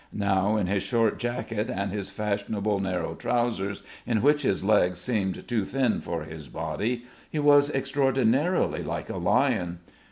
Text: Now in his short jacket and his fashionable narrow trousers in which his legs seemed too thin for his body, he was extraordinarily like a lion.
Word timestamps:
Now 0.13 0.55
in 0.57 0.65
his 0.65 0.81
short 0.81 1.19
jacket 1.19 1.69
and 1.69 1.91
his 1.91 2.09
fashionable 2.09 2.79
narrow 2.79 3.13
trousers 3.13 3.83
in 4.07 4.23
which 4.23 4.41
his 4.41 4.63
legs 4.63 4.99
seemed 4.99 5.47
too 5.47 5.63
thin 5.63 6.01
for 6.01 6.23
his 6.23 6.47
body, 6.47 7.03
he 7.29 7.37
was 7.37 7.69
extraordinarily 7.69 8.81
like 8.81 9.11
a 9.11 9.17
lion. 9.17 9.77